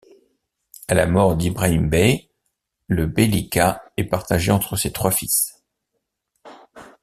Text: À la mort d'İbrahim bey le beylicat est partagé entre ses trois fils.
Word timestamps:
À 0.87 0.95
la 0.95 1.05
mort 1.05 1.35
d'İbrahim 1.37 1.87
bey 1.91 2.27
le 2.87 3.05
beylicat 3.05 3.83
est 3.97 4.03
partagé 4.05 4.51
entre 4.51 4.75
ses 4.75 4.91
trois 4.91 5.11
fils. 5.11 5.61